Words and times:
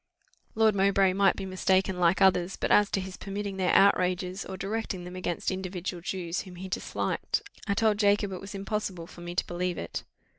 Lord 0.55 0.73
Mowbray 0.73 1.13
might 1.13 1.35
be 1.35 1.45
mistaken 1.45 1.99
like 1.99 2.23
others; 2.23 2.55
but 2.57 2.71
as 2.71 2.89
to 2.89 2.99
his 2.99 3.17
permitting 3.17 3.57
their 3.57 3.71
outrages, 3.71 4.43
or 4.43 4.57
directing 4.57 5.03
them 5.03 5.15
against 5.15 5.51
individual 5.51 6.01
Jews 6.01 6.41
whom 6.41 6.55
he 6.55 6.67
disliked, 6.69 7.43
I 7.67 7.75
told 7.75 7.99
Jacob 7.99 8.31
it 8.31 8.41
was 8.41 8.55
impossible 8.55 9.05
for 9.05 9.21
me 9.21 9.35
to 9.35 9.45
believe 9.45 9.77
it. 9.77 10.03